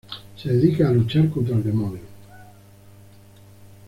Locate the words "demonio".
1.63-2.01